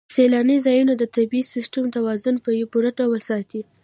سیلاني 0.15 0.57
ځایونه 0.65 0.93
د 0.97 1.03
طبعي 1.15 1.41
سیسټم 1.53 1.85
توازن 1.97 2.35
په 2.43 2.49
پوره 2.71 2.89
ډول 2.99 3.21
ساتي. 3.29 3.61